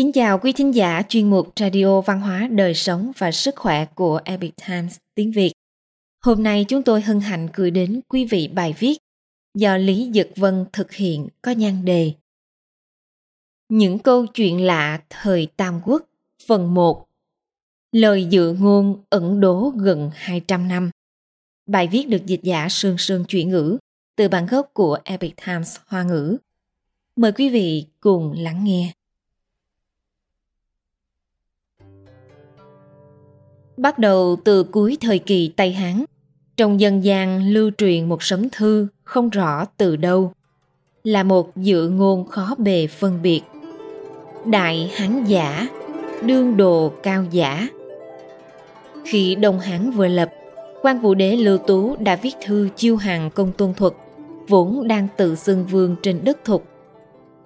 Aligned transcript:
Kính 0.00 0.12
chào 0.12 0.38
quý 0.38 0.52
thính 0.52 0.74
giả 0.74 1.02
chuyên 1.08 1.30
mục 1.30 1.52
Radio 1.60 2.00
Văn 2.00 2.20
hóa 2.20 2.48
Đời 2.50 2.74
sống 2.74 3.12
và 3.18 3.32
Sức 3.32 3.56
khỏe 3.56 3.86
của 3.94 4.20
Epic 4.24 4.54
Times 4.68 4.96
tiếng 5.14 5.32
Việt. 5.32 5.52
Hôm 6.24 6.42
nay 6.42 6.64
chúng 6.68 6.82
tôi 6.82 7.00
hân 7.00 7.20
hạnh 7.20 7.48
gửi 7.54 7.70
đến 7.70 8.00
quý 8.08 8.24
vị 8.24 8.48
bài 8.48 8.74
viết 8.78 8.98
do 9.54 9.76
Lý 9.76 10.10
Dực 10.14 10.28
Vân 10.36 10.64
thực 10.72 10.92
hiện 10.92 11.28
có 11.42 11.50
nhan 11.50 11.84
đề 11.84 12.12
Những 13.68 13.98
câu 13.98 14.26
chuyện 14.26 14.64
lạ 14.64 15.02
thời 15.10 15.46
Tam 15.56 15.80
Quốc, 15.84 16.02
phần 16.46 16.74
1 16.74 17.06
Lời 17.92 18.24
dự 18.24 18.52
ngôn 18.52 19.04
ẩn 19.10 19.40
đố 19.40 19.72
gần 19.76 20.10
200 20.14 20.68
năm 20.68 20.90
Bài 21.66 21.88
viết 21.92 22.08
được 22.08 22.26
dịch 22.26 22.40
giả 22.42 22.68
Sương 22.70 22.98
Sương 22.98 23.24
chuyển 23.24 23.48
ngữ 23.48 23.78
từ 24.16 24.28
bản 24.28 24.46
gốc 24.46 24.70
của 24.72 24.98
Epic 25.04 25.34
Times 25.46 25.76
Hoa 25.86 26.02
ngữ. 26.02 26.36
Mời 27.16 27.32
quý 27.32 27.48
vị 27.48 27.86
cùng 28.00 28.32
lắng 28.32 28.64
nghe. 28.64 28.92
Bắt 33.80 33.98
đầu 33.98 34.36
từ 34.44 34.62
cuối 34.62 34.96
thời 35.00 35.18
kỳ 35.18 35.48
Tây 35.56 35.72
Hán, 35.72 36.04
trong 36.56 36.80
dân 36.80 37.04
gian 37.04 37.46
lưu 37.52 37.70
truyền 37.78 38.08
một 38.08 38.22
sấm 38.22 38.48
thư 38.52 38.86
không 39.04 39.30
rõ 39.30 39.64
từ 39.76 39.96
đâu, 39.96 40.32
là 41.04 41.22
một 41.22 41.56
dự 41.56 41.88
ngôn 41.88 42.26
khó 42.26 42.54
bề 42.58 42.86
phân 42.86 43.22
biệt. 43.22 43.40
Đại 44.46 44.90
Hán 44.94 45.24
giả, 45.24 45.68
đương 46.26 46.56
đồ 46.56 46.92
cao 47.02 47.24
giả. 47.30 47.68
Khi 49.04 49.34
Đông 49.34 49.60
Hán 49.60 49.90
vừa 49.90 50.08
lập, 50.08 50.30
quan 50.82 51.00
vũ 51.00 51.14
đế 51.14 51.36
Lưu 51.36 51.58
Tú 51.58 51.96
đã 51.96 52.16
viết 52.16 52.34
thư 52.44 52.68
chiêu 52.76 52.96
hàng 52.96 53.30
công 53.30 53.52
tôn 53.52 53.74
thuật, 53.74 53.92
vốn 54.48 54.88
đang 54.88 55.08
tự 55.16 55.34
xưng 55.34 55.66
vương 55.66 55.96
trên 56.02 56.20
đất 56.24 56.44
thục. 56.44 56.64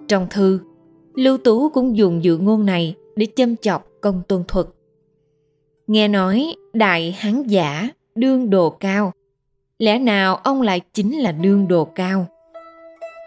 Trong 0.07 0.27
thư, 0.29 0.59
Lưu 1.13 1.37
Tú 1.37 1.69
cũng 1.69 1.97
dùng 1.97 2.23
dự 2.23 2.37
ngôn 2.37 2.65
này 2.65 2.95
để 3.15 3.27
châm 3.35 3.55
chọc 3.55 3.87
công 4.01 4.21
tôn 4.27 4.43
thuật 4.47 4.67
Nghe 5.87 6.07
nói 6.07 6.55
đại 6.73 7.15
hán 7.19 7.43
giả 7.43 7.89
đương 8.15 8.49
đồ 8.49 8.69
cao, 8.69 9.13
lẽ 9.79 9.99
nào 9.99 10.35
ông 10.35 10.61
lại 10.61 10.81
chính 10.93 11.19
là 11.19 11.31
đương 11.31 11.67
đồ 11.67 11.85
cao? 11.85 12.25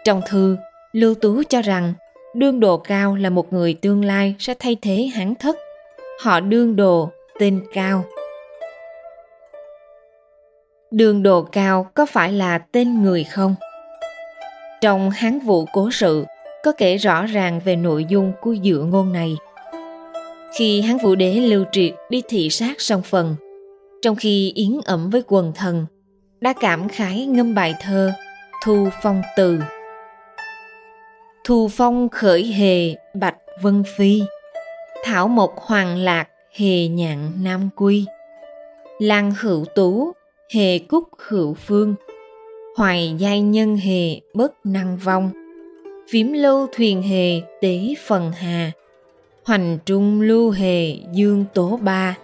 Trong 0.05 0.21
thư, 0.27 0.57
Lưu 0.91 1.15
Tú 1.15 1.43
cho 1.49 1.61
rằng 1.61 1.93
đương 2.35 2.59
đồ 2.59 2.77
cao 2.77 3.15
là 3.15 3.29
một 3.29 3.53
người 3.53 3.73
tương 3.73 4.05
lai 4.05 4.35
sẽ 4.39 4.53
thay 4.59 4.77
thế 4.81 5.09
hán 5.13 5.35
thất. 5.35 5.57
Họ 6.21 6.39
đương 6.39 6.75
đồ, 6.75 7.09
tên 7.39 7.61
cao. 7.73 8.03
Đương 10.91 11.23
đồ 11.23 11.41
cao 11.41 11.87
có 11.93 12.05
phải 12.05 12.33
là 12.33 12.57
tên 12.57 13.03
người 13.03 13.23
không? 13.23 13.55
Trong 14.81 15.09
hán 15.09 15.39
vụ 15.39 15.65
cố 15.73 15.89
sự, 15.91 16.25
có 16.63 16.71
kể 16.77 16.97
rõ 16.97 17.25
ràng 17.25 17.61
về 17.65 17.75
nội 17.75 18.05
dung 18.09 18.31
của 18.41 18.53
dự 18.53 18.83
ngôn 18.83 19.13
này– 19.13 19.37
khi 20.57 20.81
hán 20.81 20.97
vũ 20.97 21.15
đế 21.15 21.33
lưu 21.33 21.65
triệt 21.71 21.93
đi 22.09 22.21
thị 22.29 22.49
sát 22.49 22.81
song 22.81 23.01
phần. 23.01 23.35
Trong 24.01 24.15
khi 24.15 24.51
yến 24.55 24.79
ẩm 24.85 25.09
với 25.09 25.21
quần 25.27 25.51
thần 25.55 25.85
đã 26.41 26.53
cảm 26.53 26.89
khái 26.89 27.25
ngâm 27.25 27.55
bài 27.55 27.75
thơ 27.81 28.11
thu 28.65 28.87
phong 29.03 29.21
từ. 29.37 29.59
Thu 31.43 31.67
phong 31.71 32.09
khởi 32.09 32.43
hề 32.43 32.95
bạch 33.13 33.37
vân 33.61 33.83
phi, 33.97 34.21
thảo 35.03 35.27
mộc 35.27 35.55
hoàng 35.57 35.97
lạc 35.97 36.27
hề 36.55 36.87
nhạn 36.87 37.31
nam 37.43 37.69
quy, 37.75 38.05
lan 38.99 39.33
hữu 39.39 39.65
tú 39.75 40.11
hề 40.53 40.79
cúc 40.79 41.03
hữu 41.27 41.53
phương, 41.53 41.95
hoài 42.75 43.15
giai 43.17 43.41
nhân 43.41 43.77
hề 43.77 44.19
bất 44.33 44.53
năng 44.63 44.97
vong, 44.97 45.31
phím 46.11 46.33
lâu 46.33 46.67
thuyền 46.71 47.01
hề 47.01 47.41
tế 47.61 47.93
phần 48.07 48.31
hà 48.31 48.71
hoành 49.49 49.77
trung 49.85 50.21
lưu 50.21 50.51
hề, 50.51 50.95
dương 51.11 51.45
tố 51.53 51.79
ba, 51.81 52.17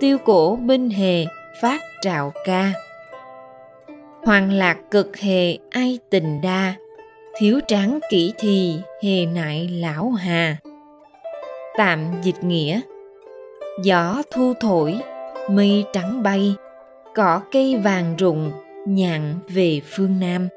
tiêu 0.00 0.18
cổ 0.24 0.56
binh 0.56 0.90
hề, 0.90 1.24
phát 1.60 1.80
trạo 2.00 2.32
ca. 2.44 2.72
Hoàng 4.24 4.52
lạc 4.52 4.78
cực 4.90 5.16
hề, 5.16 5.58
ai 5.70 5.98
tình 6.10 6.40
đa. 6.42 6.74
Thiếu 7.38 7.60
tráng 7.66 7.98
kỹ 8.10 8.32
thì, 8.38 8.76
hề 9.02 9.26
nại 9.26 9.68
lão 9.68 10.10
hà. 10.10 10.56
Tạm 11.76 12.04
dịch 12.22 12.44
nghĩa. 12.44 12.80
Gió 13.82 14.22
thu 14.30 14.54
thổi, 14.60 15.00
mây 15.50 15.84
trắng 15.92 16.22
bay. 16.22 16.54
Cỏ 17.14 17.40
cây 17.52 17.76
vàng 17.76 18.16
rụng, 18.18 18.52
nhạn 18.86 19.34
về 19.48 19.80
phương 19.84 20.20
nam. 20.20 20.48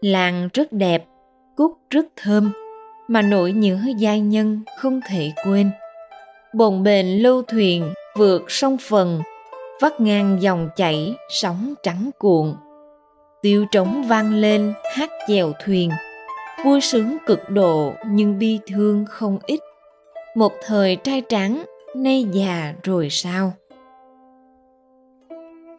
Làng 0.00 0.48
rất 0.54 0.72
đẹp, 0.72 1.04
cúc 1.56 1.72
rất 1.90 2.06
thơm 2.16 2.52
mà 3.08 3.22
nỗi 3.22 3.52
nhớ 3.52 3.78
giai 3.96 4.20
nhân 4.20 4.60
không 4.78 5.00
thể 5.08 5.32
quên. 5.46 5.70
Bồn 6.54 6.82
bền 6.82 7.06
lưu 7.06 7.42
thuyền, 7.42 7.92
vượt 8.16 8.50
sông 8.50 8.76
phần, 8.80 9.22
vắt 9.80 10.00
ngang 10.00 10.42
dòng 10.42 10.68
chảy 10.76 11.14
sóng 11.28 11.74
trắng 11.82 12.10
cuộn. 12.18 12.54
Tiêu 13.42 13.66
trống 13.72 14.02
vang 14.02 14.34
lên, 14.34 14.72
hát 14.96 15.10
chèo 15.28 15.52
thuyền. 15.64 15.90
Vui 16.64 16.80
sướng 16.80 17.16
cực 17.26 17.50
độ 17.50 17.92
nhưng 18.06 18.38
bi 18.38 18.58
thương 18.66 19.04
không 19.08 19.38
ít. 19.46 19.60
Một 20.34 20.52
thời 20.66 20.96
trai 20.96 21.22
trắng 21.28 21.64
nay 21.96 22.26
già 22.32 22.74
rồi 22.82 23.10
sao? 23.10 23.52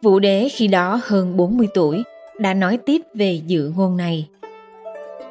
Vũ 0.02 0.18
đế 0.18 0.48
khi 0.52 0.68
đó 0.68 1.00
hơn 1.04 1.36
40 1.36 1.68
tuổi, 1.74 2.02
đã 2.38 2.54
nói 2.54 2.78
tiếp 2.86 3.02
về 3.14 3.40
dự 3.46 3.72
ngôn 3.76 3.96
này 3.96 4.28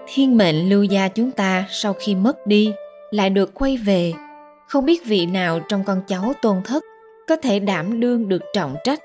thiên 0.07 0.37
mệnh 0.37 0.69
lưu 0.69 0.83
gia 0.83 1.07
chúng 1.07 1.31
ta 1.31 1.65
sau 1.69 1.93
khi 1.93 2.15
mất 2.15 2.47
đi, 2.47 2.73
lại 3.11 3.29
được 3.29 3.53
quay 3.53 3.77
về. 3.77 4.13
Không 4.67 4.85
biết 4.85 5.05
vị 5.05 5.25
nào 5.25 5.59
trong 5.69 5.83
con 5.83 6.01
cháu 6.07 6.33
tôn 6.41 6.61
thất 6.65 6.83
có 7.27 7.35
thể 7.35 7.59
đảm 7.59 7.99
đương 7.99 8.29
được 8.29 8.41
trọng 8.53 8.75
trách. 8.83 8.99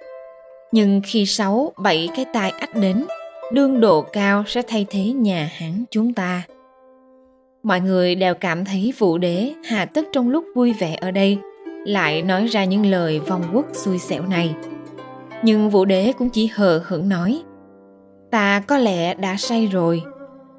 Nhưng 0.72 1.00
khi 1.04 1.26
sáu, 1.26 1.72
bảy 1.76 2.08
cái 2.16 2.24
tai 2.32 2.50
ách 2.50 2.76
đến, 2.76 3.04
đương 3.52 3.80
độ 3.80 4.02
cao 4.02 4.44
sẽ 4.46 4.62
thay 4.68 4.86
thế 4.90 5.04
nhà 5.04 5.50
hán 5.52 5.84
chúng 5.90 6.14
ta. 6.14 6.42
Mọi 7.62 7.80
người 7.80 8.14
đều 8.14 8.34
cảm 8.34 8.64
thấy 8.64 8.92
vũ 8.98 9.18
đế 9.18 9.52
hà 9.64 9.84
tất 9.84 10.04
trong 10.12 10.28
lúc 10.28 10.44
vui 10.54 10.72
vẻ 10.72 10.98
ở 11.00 11.10
đây 11.10 11.38
lại 11.84 12.22
nói 12.22 12.46
ra 12.46 12.64
những 12.64 12.86
lời 12.86 13.20
vong 13.20 13.42
quốc 13.54 13.66
xui 13.72 13.98
xẻo 13.98 14.22
này. 14.22 14.54
Nhưng 15.42 15.70
vũ 15.70 15.84
đế 15.84 16.12
cũng 16.18 16.30
chỉ 16.30 16.46
hờ 16.46 16.82
hững 16.86 17.08
nói, 17.08 17.42
ta 18.30 18.62
có 18.66 18.78
lẽ 18.78 19.14
đã 19.14 19.36
say 19.36 19.66
rồi 19.66 20.02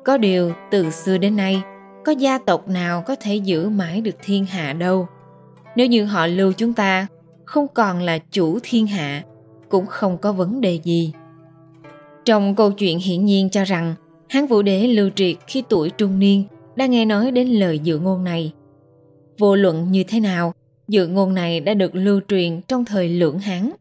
có 0.03 0.17
điều, 0.17 0.53
từ 0.72 0.89
xưa 0.89 1.17
đến 1.17 1.35
nay, 1.35 1.62
có 2.06 2.12
gia 2.12 2.38
tộc 2.38 2.67
nào 2.67 3.03
có 3.07 3.16
thể 3.16 3.35
giữ 3.35 3.69
mãi 3.69 4.01
được 4.01 4.16
thiên 4.23 4.45
hạ 4.45 4.73
đâu. 4.73 5.07
Nếu 5.75 5.88
như 5.88 6.06
họ 6.06 6.28
lưu 6.28 6.53
chúng 6.57 6.73
ta, 6.73 7.07
không 7.45 7.67
còn 7.73 8.01
là 8.01 8.17
chủ 8.17 8.59
thiên 8.63 8.88
hạ, 8.88 9.23
cũng 9.69 9.85
không 9.85 10.17
có 10.17 10.34
vấn 10.34 10.62
đề 10.62 10.79
gì. 10.84 11.13
Trong 12.25 12.56
câu 12.56 12.72
chuyện 12.72 13.00
hiển 13.00 13.25
nhiên 13.25 13.50
cho 13.50 13.63
rằng, 13.63 13.95
hán 14.29 14.45
vũ 14.45 14.62
đế 14.62 14.88
lưu 14.88 15.09
triệt 15.16 15.35
khi 15.47 15.63
tuổi 15.69 15.89
trung 15.89 16.19
niên 16.19 16.44
đã 16.75 16.85
nghe 16.85 17.06
nói 17.06 17.31
đến 17.31 17.47
lời 17.47 17.79
dự 17.79 18.00
ngôn 18.00 18.23
này. 18.23 18.53
Vô 19.38 19.56
luận 19.56 19.91
như 19.91 20.03
thế 20.07 20.19
nào, 20.19 20.53
dự 20.88 21.07
ngôn 21.07 21.33
này 21.33 21.59
đã 21.59 21.73
được 21.73 21.95
lưu 21.95 22.22
truyền 22.28 22.62
trong 22.62 22.85
thời 22.85 23.09
lưỡng 23.09 23.39
hán. 23.39 23.72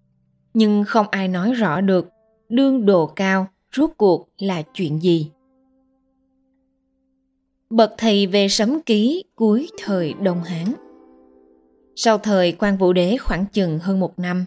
Nhưng 0.54 0.84
không 0.84 1.06
ai 1.10 1.28
nói 1.28 1.52
rõ 1.52 1.80
được 1.80 2.08
đương 2.48 2.86
đồ 2.86 3.06
cao 3.06 3.46
rốt 3.76 3.90
cuộc 3.96 4.28
là 4.38 4.62
chuyện 4.74 5.02
gì 5.02 5.30
bậc 7.70 7.94
thầy 7.98 8.26
về 8.26 8.48
sấm 8.48 8.80
ký 8.80 9.24
cuối 9.34 9.68
thời 9.84 10.14
Đông 10.22 10.42
Hán. 10.42 10.64
Sau 11.96 12.18
thời 12.18 12.52
quan 12.52 12.76
vũ 12.76 12.92
đế 12.92 13.16
khoảng 13.16 13.44
chừng 13.52 13.78
hơn 13.78 14.00
một 14.00 14.18
năm, 14.18 14.44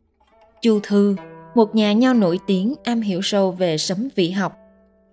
Chu 0.62 0.80
Thư, 0.84 1.16
một 1.56 1.76
nhà 1.76 1.94
nho 1.94 2.14
nổi 2.14 2.40
tiếng 2.48 2.74
am 2.84 3.02
hiểu 3.02 3.22
sâu 3.22 3.52
về 3.52 3.78
sấm 3.78 4.08
vị 4.16 4.32
học, 4.32 4.54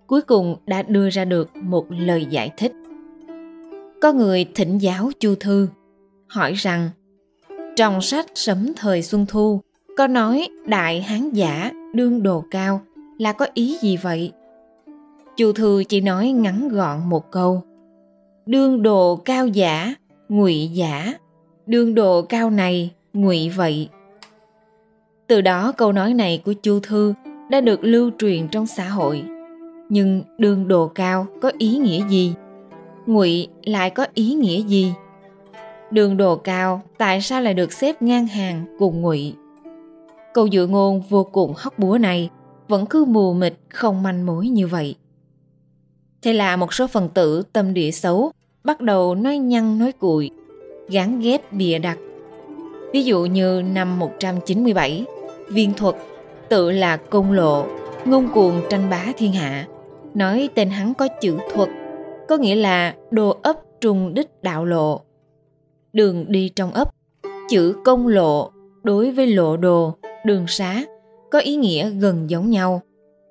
cuối 0.07 0.21
cùng 0.21 0.55
đã 0.65 0.81
đưa 0.81 1.09
ra 1.09 1.25
được 1.25 1.49
một 1.55 1.85
lời 1.89 2.25
giải 2.29 2.51
thích. 2.57 2.73
Có 4.01 4.13
người 4.13 4.45
thỉnh 4.55 4.77
giáo 4.77 5.11
Chu 5.19 5.35
Thư, 5.35 5.67
hỏi 6.27 6.53
rằng 6.53 6.89
trong 7.75 8.01
sách 8.01 8.25
sấm 8.35 8.73
thời 8.75 9.01
Xuân 9.01 9.25
Thu 9.29 9.61
có 9.97 10.07
nói 10.07 10.47
đại 10.65 11.01
hán 11.01 11.29
giả 11.29 11.71
đương 11.93 12.23
đồ 12.23 12.43
cao 12.51 12.81
là 13.17 13.33
có 13.33 13.47
ý 13.53 13.77
gì 13.81 13.97
vậy? 13.97 14.31
Chu 15.37 15.53
Thư 15.53 15.83
chỉ 15.89 16.01
nói 16.01 16.31
ngắn 16.31 16.69
gọn 16.69 17.09
một 17.09 17.31
câu 17.31 17.63
đương 18.45 18.83
đồ 18.83 19.15
cao 19.15 19.47
giả, 19.47 19.93
ngụy 20.29 20.69
giả. 20.73 21.13
Đương 21.65 21.95
đồ 21.95 22.21
cao 22.21 22.49
này, 22.49 22.91
ngụy 23.13 23.49
vậy. 23.49 23.89
Từ 25.27 25.41
đó, 25.41 25.71
câu 25.77 25.91
nói 25.91 26.13
này 26.13 26.41
của 26.45 26.53
chu 26.53 26.79
thư 26.79 27.13
đã 27.49 27.61
được 27.61 27.83
lưu 27.83 28.11
truyền 28.17 28.47
trong 28.47 28.67
xã 28.67 28.89
hội. 28.89 29.23
Nhưng 29.89 30.23
đương 30.37 30.67
đồ 30.67 30.87
cao 30.87 31.27
có 31.41 31.51
ý 31.57 31.77
nghĩa 31.77 32.07
gì? 32.09 32.33
Ngụy 33.05 33.47
lại 33.63 33.89
có 33.89 34.05
ý 34.13 34.33
nghĩa 34.33 34.61
gì? 34.61 34.93
Đường 35.91 36.17
đồ 36.17 36.35
cao, 36.35 36.81
tại 36.97 37.21
sao 37.21 37.41
lại 37.41 37.53
được 37.53 37.73
xếp 37.73 38.01
ngang 38.01 38.27
hàng 38.27 38.65
cùng 38.79 39.01
ngụy? 39.01 39.33
Câu 40.33 40.47
dự 40.47 40.67
ngôn 40.67 41.01
vô 41.09 41.23
cùng 41.23 41.53
hóc 41.57 41.79
búa 41.79 41.97
này 41.97 42.29
vẫn 42.67 42.85
cứ 42.85 43.05
mù 43.05 43.33
mịt, 43.33 43.53
không 43.69 44.03
manh 44.03 44.25
mối 44.25 44.47
như 44.47 44.67
vậy. 44.67 44.95
Thế 46.21 46.33
là 46.33 46.55
một 46.55 46.73
số 46.73 46.87
phần 46.87 47.09
tử 47.09 47.43
tâm 47.53 47.73
địa 47.73 47.91
xấu 47.91 48.31
bắt 48.63 48.81
đầu 48.81 49.15
nói 49.15 49.37
nhăn 49.37 49.79
nói 49.79 49.91
cuội, 49.91 50.29
gán 50.89 51.19
ghép 51.19 51.53
bịa 51.53 51.79
đặt. 51.79 51.97
Ví 52.93 53.03
dụ 53.03 53.25
như 53.25 53.61
năm 53.73 53.99
197, 53.99 55.05
viên 55.49 55.73
thuật 55.73 55.95
tự 56.49 56.71
là 56.71 56.97
công 56.97 57.31
lộ, 57.31 57.65
ngông 58.05 58.29
cuồng 58.33 58.61
tranh 58.69 58.89
bá 58.89 59.05
thiên 59.17 59.33
hạ, 59.33 59.67
nói 60.13 60.49
tên 60.55 60.69
hắn 60.69 60.93
có 60.93 61.07
chữ 61.21 61.37
thuật, 61.53 61.69
có 62.27 62.37
nghĩa 62.37 62.55
là 62.55 62.95
đồ 63.11 63.37
ấp 63.43 63.55
trùng 63.81 64.13
đích 64.13 64.29
đạo 64.41 64.65
lộ. 64.65 65.01
Đường 65.93 66.25
đi 66.27 66.49
trong 66.49 66.71
ấp, 66.71 66.95
chữ 67.49 67.75
công 67.85 68.07
lộ 68.07 68.51
đối 68.83 69.11
với 69.11 69.27
lộ 69.27 69.57
đồ, 69.57 69.93
đường 70.25 70.47
xá 70.47 70.83
có 71.31 71.39
ý 71.39 71.55
nghĩa 71.55 71.89
gần 71.89 72.29
giống 72.29 72.49
nhau, 72.49 72.81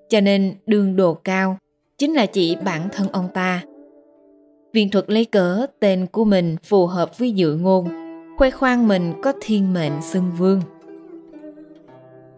cho 0.08 0.20
nên 0.20 0.54
đường 0.66 0.96
đồ 0.96 1.14
cao 1.14 1.56
chính 2.00 2.14
là 2.14 2.26
chỉ 2.26 2.56
bản 2.64 2.88
thân 2.92 3.08
ông 3.12 3.28
ta. 3.34 3.62
Viên 4.72 4.90
thuật 4.90 5.10
lấy 5.10 5.24
cớ 5.24 5.66
tên 5.80 6.06
của 6.06 6.24
mình 6.24 6.56
phù 6.64 6.86
hợp 6.86 7.18
với 7.18 7.32
dự 7.32 7.54
ngôn, 7.54 7.88
khoe 8.38 8.50
khoang 8.50 8.88
mình 8.88 9.12
có 9.22 9.32
thiên 9.40 9.72
mệnh 9.72 10.02
xưng 10.02 10.30
vương. 10.38 10.62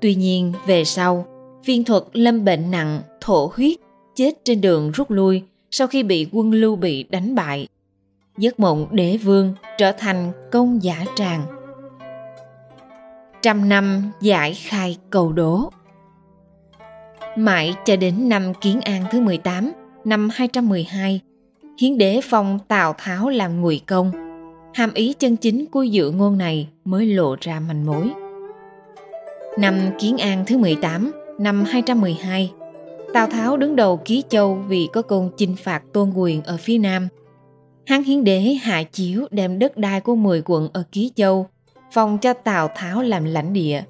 Tuy 0.01 0.15
nhiên, 0.15 0.53
về 0.67 0.85
sau, 0.85 1.27
viên 1.65 1.85
thuật 1.85 2.03
lâm 2.13 2.45
bệnh 2.45 2.71
nặng, 2.71 3.01
thổ 3.21 3.51
huyết, 3.55 3.79
chết 4.15 4.45
trên 4.45 4.61
đường 4.61 4.91
rút 4.91 5.11
lui 5.11 5.43
sau 5.71 5.87
khi 5.87 6.03
bị 6.03 6.27
quân 6.33 6.51
Lưu 6.51 6.77
Bị 6.77 7.03
đánh 7.03 7.35
bại. 7.35 7.69
Giấc 8.39 8.61
mộng 8.61 8.87
đế 8.91 9.17
vương 9.17 9.55
trở 9.79 9.93
thành 9.93 10.33
công 10.53 10.83
giả 10.83 11.05
tràng. 11.17 11.43
Trăm 13.43 13.69
năm 13.69 14.11
giải 14.21 14.55
khai 14.55 14.97
cầu 15.11 15.33
đố 15.33 15.71
Mãi 17.37 17.75
cho 17.85 17.97
đến 17.97 18.29
năm 18.29 18.55
Kiến 18.61 18.81
An 18.81 19.05
thứ 19.11 19.21
18, 19.21 19.73
năm 20.05 20.29
212, 20.33 21.21
hiến 21.81 21.99
đế 21.99 22.21
phong 22.25 22.59
Tào 22.69 22.95
Tháo 22.99 23.29
làm 23.29 23.61
ngụy 23.61 23.81
công. 23.87 24.13
Hàm 24.75 24.95
ý 24.95 25.13
chân 25.13 25.37
chính 25.37 25.67
của 25.67 25.83
dự 25.83 26.11
ngôn 26.11 26.39
này 26.39 26.69
mới 26.85 27.07
lộ 27.07 27.37
ra 27.41 27.61
manh 27.61 27.87
mối. 27.87 28.11
Năm 29.59 29.75
Kiến 29.99 30.19
An 30.19 30.45
thứ 30.47 30.59
18, 30.59 31.13
năm 31.39 31.65
212, 31.65 32.53
Tào 33.15 33.27
Tháo 33.27 33.57
đứng 33.57 33.77
đầu 33.77 33.97
Ký 33.97 34.23
Châu 34.29 34.55
vì 34.55 34.89
có 34.93 35.03
công 35.03 35.31
chinh 35.37 35.57
phạt 35.57 35.83
tôn 35.93 36.13
quyền 36.15 36.43
ở 36.43 36.57
phía 36.57 36.79
Nam. 36.79 37.09
Hán 37.87 38.03
hiến 38.03 38.25
đế 38.25 38.41
hạ 38.41 38.83
chiếu 38.83 39.27
đem 39.31 39.59
đất 39.59 39.77
đai 39.77 40.01
của 40.01 40.15
10 40.15 40.43
quận 40.45 40.69
ở 40.73 40.85
Ký 40.93 41.13
Châu, 41.17 41.47
phong 41.93 42.19
cho 42.19 42.33
Tào 42.33 42.69
Tháo 42.77 43.03
làm 43.03 43.25
lãnh 43.25 43.53
địa, 43.53 43.83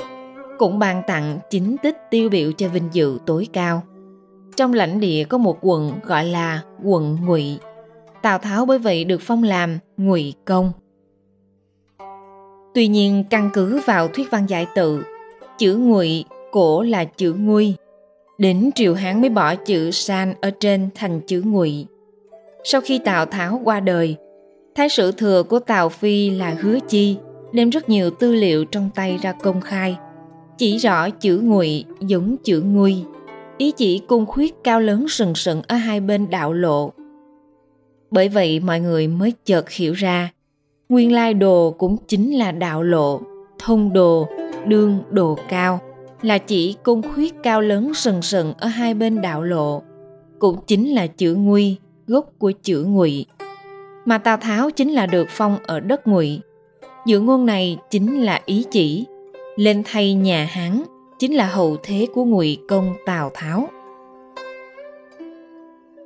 cũng 0.62 0.78
ban 0.78 1.02
tặng 1.06 1.38
chính 1.50 1.76
tích 1.82 1.96
tiêu 2.10 2.28
biểu 2.28 2.52
cho 2.52 2.68
vinh 2.68 2.88
dự 2.92 3.18
tối 3.26 3.48
cao. 3.52 3.82
Trong 4.56 4.72
lãnh 4.72 5.00
địa 5.00 5.24
có 5.24 5.38
một 5.38 5.58
quận 5.60 5.92
gọi 6.02 6.24
là 6.24 6.62
quận 6.82 7.18
Ngụy. 7.24 7.58
Tào 8.22 8.38
Tháo 8.38 8.66
bởi 8.66 8.78
vậy 8.78 9.04
được 9.04 9.20
phong 9.20 9.42
làm 9.42 9.78
Ngụy 9.96 10.34
Công. 10.44 10.72
Tuy 12.74 12.88
nhiên 12.88 13.24
căn 13.30 13.50
cứ 13.52 13.80
vào 13.86 14.08
thuyết 14.08 14.30
văn 14.30 14.46
giải 14.46 14.66
tự, 14.74 15.02
chữ 15.58 15.76
Ngụy 15.76 16.24
cổ 16.52 16.82
là 16.82 17.04
chữ 17.04 17.34
Nguy. 17.38 17.74
Đến 18.38 18.70
triều 18.74 18.94
Hán 18.94 19.20
mới 19.20 19.30
bỏ 19.30 19.54
chữ 19.54 19.90
San 19.90 20.34
ở 20.40 20.50
trên 20.60 20.88
thành 20.94 21.20
chữ 21.20 21.42
Ngụy. 21.44 21.86
Sau 22.64 22.80
khi 22.80 23.00
Tào 23.04 23.26
Tháo 23.26 23.60
qua 23.64 23.80
đời, 23.80 24.16
thái 24.74 24.88
sử 24.88 25.12
thừa 25.12 25.42
của 25.42 25.58
Tào 25.58 25.88
Phi 25.88 26.30
là 26.30 26.56
Hứa 26.60 26.78
Chi 26.88 27.16
đem 27.52 27.70
rất 27.70 27.88
nhiều 27.88 28.10
tư 28.10 28.34
liệu 28.34 28.64
trong 28.64 28.90
tay 28.94 29.18
ra 29.22 29.32
công 29.32 29.60
khai– 29.60 29.96
chỉ 30.62 30.76
rõ 30.76 31.10
chữ 31.10 31.40
ngụy 31.42 31.84
giống 32.00 32.36
chữ 32.44 32.62
nguy. 32.66 32.96
Ý 33.58 33.70
chỉ 33.70 33.98
cung 33.98 34.26
khuyết 34.26 34.54
cao 34.64 34.80
lớn 34.80 35.08
sừng 35.08 35.34
sừng 35.34 35.62
ở 35.68 35.76
hai 35.76 36.00
bên 36.00 36.30
đạo 36.30 36.52
lộ. 36.52 36.92
Bởi 38.10 38.28
vậy 38.28 38.60
mọi 38.60 38.80
người 38.80 39.08
mới 39.08 39.32
chợt 39.44 39.70
hiểu 39.70 39.92
ra, 39.92 40.30
nguyên 40.88 41.12
lai 41.12 41.34
đồ 41.34 41.74
cũng 41.78 41.96
chính 42.08 42.32
là 42.38 42.52
đạo 42.52 42.82
lộ, 42.82 43.20
thông 43.58 43.92
đồ, 43.92 44.28
đương 44.66 44.98
đồ 45.10 45.38
cao, 45.48 45.80
là 46.22 46.38
chỉ 46.38 46.76
cung 46.82 47.02
khuyết 47.14 47.34
cao 47.42 47.60
lớn 47.60 47.94
sừng 47.94 48.22
sừng 48.22 48.52
ở 48.58 48.68
hai 48.68 48.94
bên 48.94 49.20
đạo 49.20 49.42
lộ, 49.42 49.82
cũng 50.38 50.56
chính 50.66 50.94
là 50.94 51.06
chữ 51.06 51.34
nguy, 51.34 51.76
gốc 52.06 52.30
của 52.38 52.52
chữ 52.62 52.84
ngụy. 52.84 53.26
Mà 54.04 54.18
tào 54.18 54.36
tháo 54.36 54.70
chính 54.70 54.90
là 54.92 55.06
được 55.06 55.26
phong 55.30 55.58
ở 55.66 55.80
đất 55.80 56.06
ngụy. 56.06 56.40
Dự 57.06 57.20
ngôn 57.20 57.46
này 57.46 57.78
chính 57.90 58.22
là 58.22 58.40
ý 58.46 58.64
chỉ 58.70 59.06
lên 59.56 59.82
thay 59.84 60.14
nhà 60.14 60.48
Hán 60.50 60.82
chính 61.18 61.34
là 61.34 61.46
hậu 61.46 61.76
thế 61.82 62.06
của 62.14 62.24
ngụy 62.24 62.58
công 62.68 62.94
Tào 63.06 63.30
Tháo. 63.34 63.68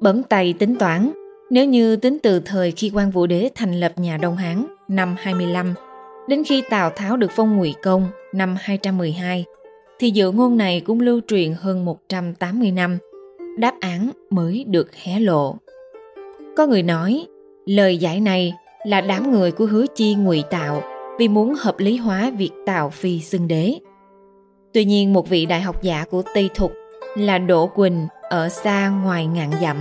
Bấm 0.00 0.22
tay 0.22 0.54
tính 0.58 0.76
toán, 0.76 1.10
nếu 1.50 1.64
như 1.64 1.96
tính 1.96 2.18
từ 2.22 2.40
thời 2.40 2.70
khi 2.70 2.90
quan 2.94 3.10
vũ 3.10 3.26
đế 3.26 3.50
thành 3.54 3.80
lập 3.80 3.92
nhà 3.96 4.16
Đông 4.16 4.36
Hán 4.36 4.66
năm 4.88 5.16
25 5.18 5.74
đến 6.28 6.44
khi 6.44 6.62
Tào 6.70 6.90
Tháo 6.90 7.16
được 7.16 7.30
phong 7.30 7.56
ngụy 7.56 7.74
công 7.82 8.08
năm 8.32 8.56
212 8.60 9.44
thì 9.98 10.10
dự 10.10 10.30
ngôn 10.30 10.56
này 10.56 10.80
cũng 10.80 11.00
lưu 11.00 11.20
truyền 11.28 11.54
hơn 11.60 11.84
180 11.84 12.70
năm. 12.70 12.98
Đáp 13.58 13.74
án 13.80 14.10
mới 14.30 14.64
được 14.64 14.94
hé 14.94 15.20
lộ. 15.20 15.56
Có 16.56 16.66
người 16.66 16.82
nói, 16.82 17.26
lời 17.66 17.96
giải 17.96 18.20
này 18.20 18.54
là 18.86 19.00
đám 19.00 19.32
người 19.32 19.50
của 19.50 19.66
hứa 19.66 19.86
chi 19.94 20.14
ngụy 20.14 20.42
tạo 20.50 20.95
vì 21.18 21.28
muốn 21.28 21.54
hợp 21.54 21.74
lý 21.78 21.96
hóa 21.96 22.30
việc 22.38 22.50
Tào 22.66 22.90
Phi 22.90 23.20
xưng 23.20 23.48
đế. 23.48 23.74
Tuy 24.72 24.84
nhiên 24.84 25.12
một 25.12 25.28
vị 25.28 25.46
đại 25.46 25.60
học 25.60 25.82
giả 25.82 26.04
của 26.10 26.22
Tây 26.34 26.50
Thục 26.54 26.72
là 27.16 27.38
Đỗ 27.38 27.66
Quỳnh 27.66 28.06
ở 28.22 28.48
xa 28.48 28.88
ngoài 28.88 29.26
ngàn 29.26 29.50
dặm, 29.62 29.76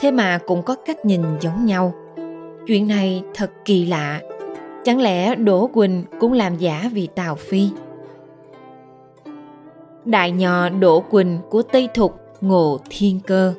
thế 0.00 0.10
mà 0.10 0.38
cũng 0.46 0.62
có 0.62 0.74
cách 0.86 1.04
nhìn 1.04 1.22
giống 1.40 1.66
nhau. 1.66 1.94
Chuyện 2.66 2.88
này 2.88 3.22
thật 3.34 3.50
kỳ 3.64 3.86
lạ, 3.86 4.20
chẳng 4.84 5.00
lẽ 5.00 5.34
Đỗ 5.34 5.66
Quỳnh 5.66 6.04
cũng 6.20 6.32
làm 6.32 6.56
giả 6.56 6.90
vì 6.92 7.08
Tào 7.14 7.34
Phi? 7.34 7.68
Đại 10.04 10.30
nhò 10.30 10.68
Đỗ 10.68 11.00
Quỳnh 11.00 11.38
của 11.50 11.62
Tây 11.62 11.88
Thục 11.94 12.14
Ngộ 12.40 12.80
Thiên 12.90 13.20
Cơ 13.26 13.54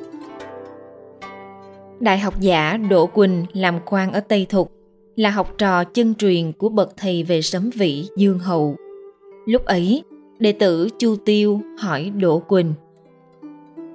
Đại 2.00 2.20
học 2.20 2.40
giả 2.40 2.78
Đỗ 2.90 3.06
Quỳnh 3.06 3.46
làm 3.54 3.80
quan 3.86 4.14
ở 4.14 4.20
Tây 4.20 4.46
Thục 4.50 4.73
là 5.16 5.30
học 5.30 5.58
trò 5.58 5.84
chân 5.84 6.16
truyền 6.16 6.52
của 6.52 6.70
bậc 6.70 6.98
thầy 6.98 7.24
về 7.24 7.42
sấm 7.42 7.70
vĩ 7.70 8.06
Dương 8.18 8.40
Hậu. 8.40 8.76
Lúc 9.46 9.66
ấy, 9.66 10.04
đệ 10.40 10.52
tử 10.52 10.88
Chu 11.00 11.16
Tiêu 11.26 11.62
hỏi 11.80 12.10
Đỗ 12.10 12.40
Quỳnh 12.40 12.74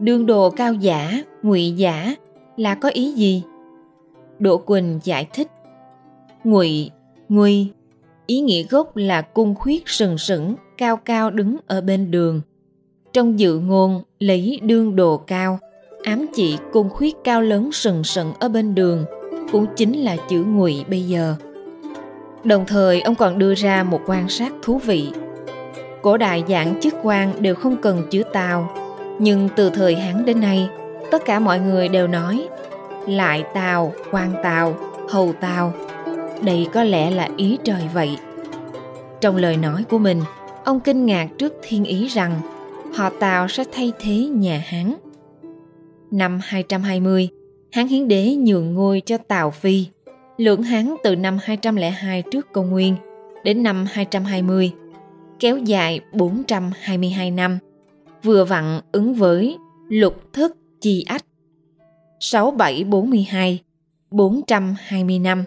Đương 0.00 0.26
đồ 0.26 0.50
cao 0.50 0.74
giả, 0.74 1.22
ngụy 1.42 1.70
giả 1.70 2.14
là 2.56 2.74
có 2.74 2.88
ý 2.88 3.12
gì? 3.12 3.42
Đỗ 4.38 4.58
Quỳnh 4.58 5.00
giải 5.04 5.26
thích 5.34 5.48
Ngụy, 6.44 6.90
nguy, 7.28 7.68
ý 8.26 8.40
nghĩa 8.40 8.62
gốc 8.62 8.96
là 8.96 9.22
cung 9.22 9.54
khuyết 9.54 9.82
sừng 9.86 10.18
sững, 10.18 10.54
cao 10.78 10.96
cao 10.96 11.30
đứng 11.30 11.56
ở 11.66 11.80
bên 11.80 12.10
đường. 12.10 12.40
Trong 13.12 13.38
dự 13.38 13.58
ngôn 13.58 14.02
lấy 14.18 14.60
đương 14.62 14.96
đồ 14.96 15.16
cao, 15.16 15.58
ám 16.02 16.26
chỉ 16.34 16.56
cung 16.72 16.90
khuyết 16.90 17.16
cao 17.24 17.42
lớn 17.42 17.72
sừng 17.72 18.04
sững 18.04 18.32
ở 18.40 18.48
bên 18.48 18.74
đường– 18.74 19.04
cũng 19.52 19.66
chính 19.76 19.92
là 19.92 20.16
chữ 20.28 20.44
ngụy 20.44 20.84
bây 20.88 21.02
giờ. 21.02 21.34
Đồng 22.44 22.64
thời, 22.66 23.00
ông 23.00 23.14
còn 23.14 23.38
đưa 23.38 23.54
ra 23.54 23.82
một 23.82 24.00
quan 24.06 24.28
sát 24.28 24.52
thú 24.62 24.78
vị. 24.78 25.12
Cổ 26.02 26.16
đại 26.16 26.44
dạng 26.48 26.80
chức 26.80 26.94
quan 27.02 27.42
đều 27.42 27.54
không 27.54 27.76
cần 27.76 28.02
chữ 28.10 28.22
tào, 28.32 28.74
nhưng 29.18 29.48
từ 29.56 29.70
thời 29.70 29.96
hán 29.96 30.24
đến 30.24 30.40
nay, 30.40 30.68
tất 31.10 31.24
cả 31.24 31.38
mọi 31.38 31.60
người 31.60 31.88
đều 31.88 32.06
nói, 32.06 32.48
lại 33.06 33.44
tào, 33.54 33.92
quan 34.10 34.34
tào, 34.42 34.74
hầu 35.08 35.32
tào. 35.40 35.72
Đây 36.42 36.68
có 36.72 36.84
lẽ 36.84 37.10
là 37.10 37.28
ý 37.36 37.58
trời 37.64 37.82
vậy. 37.94 38.16
Trong 39.20 39.36
lời 39.36 39.56
nói 39.56 39.84
của 39.90 39.98
mình, 39.98 40.22
ông 40.64 40.80
kinh 40.80 41.06
ngạc 41.06 41.28
trước 41.38 41.54
thiên 41.62 41.84
ý 41.84 42.06
rằng 42.06 42.40
họ 42.94 43.10
tào 43.10 43.48
sẽ 43.48 43.64
thay 43.72 43.92
thế 44.00 44.14
nhà 44.14 44.62
hán. 44.66 44.94
Năm 46.10 46.40
220 46.42 47.28
Hán 47.72 47.88
Hiến 47.88 48.08
Đế 48.08 48.34
nhường 48.38 48.74
ngôi 48.74 49.02
cho 49.06 49.18
Tào 49.18 49.50
Phi. 49.50 49.86
Lượng 50.36 50.62
Hán 50.62 50.94
từ 51.02 51.16
năm 51.16 51.38
202 51.42 52.22
trước 52.30 52.52
công 52.52 52.70
nguyên 52.70 52.96
đến 53.44 53.62
năm 53.62 53.84
220, 53.88 54.72
kéo 55.40 55.58
dài 55.58 56.00
422 56.12 57.30
năm, 57.30 57.58
vừa 58.22 58.44
vặn 58.44 58.80
ứng 58.92 59.14
với 59.14 59.56
lục 59.88 60.32
thức 60.32 60.56
chi 60.80 61.04
ách. 61.08 61.24
6742, 62.20 63.62
420 64.10 65.18
năm, 65.18 65.44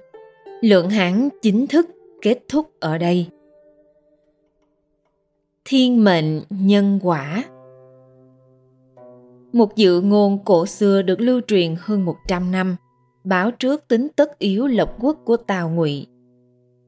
lượng 0.61 0.89
Hán 0.89 1.29
chính 1.41 1.67
thức 1.67 1.87
kết 2.21 2.39
thúc 2.49 2.71
ở 2.79 2.97
đây. 2.97 3.27
Thiên 5.65 6.03
mệnh 6.03 6.41
nhân 6.49 6.99
quả 7.03 7.43
một 9.53 9.75
dự 9.75 10.01
ngôn 10.01 10.45
cổ 10.45 10.65
xưa 10.65 11.01
được 11.01 11.21
lưu 11.21 11.41
truyền 11.47 11.75
hơn 11.79 12.05
100 12.05 12.51
năm, 12.51 12.75
báo 13.23 13.51
trước 13.51 13.87
tính 13.87 14.07
tất 14.15 14.39
yếu 14.39 14.67
lập 14.67 14.93
quốc 14.99 15.17
của 15.25 15.37
Tào 15.37 15.69
Ngụy. 15.69 16.07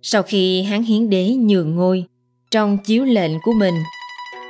Sau 0.01 0.24
khi 0.24 0.63
Hán 0.63 0.84
Hiến 0.84 1.10
Đế 1.10 1.29
nhường 1.29 1.75
ngôi, 1.75 2.05
trong 2.51 2.77
chiếu 2.77 3.05
lệnh 3.05 3.32
của 3.43 3.53
mình, 3.53 3.75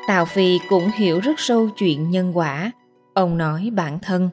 Tào 0.08 0.26
Phi 0.26 0.60
cũng 0.70 0.90
hiểu 0.96 1.20
rất 1.20 1.40
sâu 1.40 1.70
chuyện 1.78 2.12
nhân 2.12 2.38
quả. 2.38 2.72
Ông 3.14 3.38
nói 3.38 3.70
bản 3.74 4.00
thân. 4.00 4.30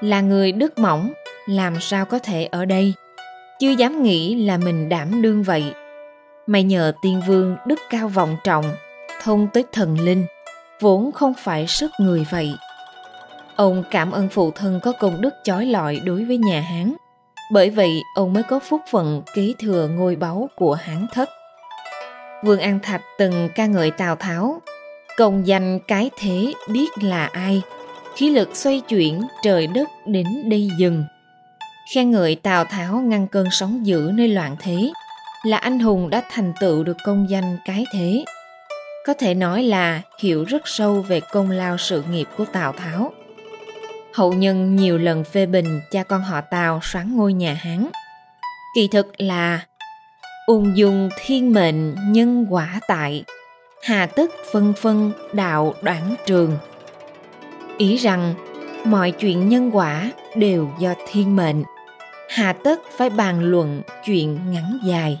Là 0.00 0.20
người 0.20 0.52
đức 0.52 0.78
mỏng, 0.78 1.12
làm 1.46 1.80
sao 1.80 2.04
có 2.04 2.18
thể 2.18 2.44
ở 2.44 2.64
đây? 2.64 2.94
chưa 3.62 3.70
dám 3.70 4.02
nghĩ 4.02 4.34
là 4.34 4.56
mình 4.56 4.88
đảm 4.88 5.22
đương 5.22 5.42
vậy. 5.42 5.64
May 6.46 6.62
nhờ 6.62 6.92
tiên 7.02 7.22
vương 7.26 7.56
đức 7.66 7.78
cao 7.90 8.08
vọng 8.08 8.36
trọng, 8.44 8.64
thông 9.22 9.48
tới 9.52 9.64
thần 9.72 10.00
linh, 10.00 10.24
vốn 10.82 11.12
không 11.12 11.34
phải 11.38 11.66
sức 11.66 11.90
người 11.98 12.26
vậy. 12.30 12.54
Ông 13.56 13.84
cảm 13.90 14.10
ơn 14.10 14.28
phụ 14.28 14.50
thân 14.50 14.80
có 14.82 14.92
công 14.92 15.20
đức 15.20 15.34
chói 15.44 15.66
lọi 15.66 16.00
đối 16.04 16.24
với 16.24 16.38
nhà 16.38 16.60
Hán. 16.60 16.94
Bởi 17.52 17.70
vậy, 17.70 18.02
ông 18.14 18.32
mới 18.32 18.42
có 18.42 18.58
phúc 18.58 18.80
phận 18.90 19.22
kế 19.34 19.52
thừa 19.58 19.88
ngôi 19.88 20.16
báu 20.16 20.48
của 20.56 20.74
Hán 20.74 21.06
thất. 21.12 21.30
Vương 22.44 22.60
An 22.60 22.78
Thạch 22.82 23.02
từng 23.18 23.48
ca 23.54 23.66
ngợi 23.66 23.90
Tào 23.90 24.16
Tháo, 24.16 24.62
công 25.16 25.46
danh 25.46 25.78
cái 25.88 26.10
thế 26.18 26.52
biết 26.68 26.88
là 27.02 27.26
ai, 27.26 27.62
khí 28.16 28.30
lực 28.30 28.56
xoay 28.56 28.80
chuyển 28.80 29.22
trời 29.42 29.66
đất 29.66 29.88
đến 30.06 30.26
đây 30.50 30.68
dừng. 30.78 31.04
Khen 31.94 32.10
ngợi 32.10 32.34
Tào 32.34 32.64
Tháo 32.64 32.96
ngăn 32.96 33.26
cơn 33.28 33.46
sóng 33.50 33.86
dữ 33.86 34.10
nơi 34.14 34.28
loạn 34.28 34.56
thế, 34.60 34.92
là 35.44 35.56
anh 35.56 35.78
hùng 35.78 36.10
đã 36.10 36.22
thành 36.30 36.52
tựu 36.60 36.84
được 36.84 36.96
công 37.04 37.30
danh 37.30 37.58
cái 37.64 37.84
thế. 37.92 38.24
Có 39.06 39.14
thể 39.14 39.34
nói 39.34 39.62
là 39.62 40.00
hiểu 40.18 40.44
rất 40.44 40.62
sâu 40.68 41.02
về 41.08 41.20
công 41.20 41.50
lao 41.50 41.78
sự 41.78 42.02
nghiệp 42.10 42.26
của 42.36 42.44
Tào 42.44 42.72
Tháo. 42.72 43.12
Hậu 44.14 44.32
nhân 44.32 44.76
nhiều 44.76 44.98
lần 44.98 45.24
phê 45.24 45.46
bình 45.46 45.80
cha 45.90 46.02
con 46.02 46.22
họ 46.22 46.40
Tào 46.40 46.80
soán 46.82 47.16
ngôi 47.16 47.32
nhà 47.32 47.54
Hán. 47.54 47.88
Kỳ 48.74 48.88
thực 48.92 49.20
là 49.20 49.60
ung 50.46 50.76
dung 50.76 51.08
thiên 51.24 51.52
mệnh 51.52 51.94
nhân 52.12 52.46
quả 52.50 52.80
tại, 52.88 53.24
hà 53.82 54.06
tức 54.06 54.30
phân 54.52 54.72
phân 54.72 55.12
đạo 55.32 55.74
đoản 55.82 56.14
trường. 56.26 56.58
Ý 57.78 57.96
rằng 57.96 58.34
mọi 58.84 59.10
chuyện 59.10 59.48
nhân 59.48 59.76
quả 59.76 60.10
đều 60.36 60.68
do 60.78 60.94
thiên 61.08 61.36
mệnh, 61.36 61.62
hà 62.28 62.52
tất 62.52 62.80
phải 62.98 63.10
bàn 63.10 63.40
luận 63.44 63.82
chuyện 64.04 64.38
ngắn 64.52 64.78
dài. 64.84 65.20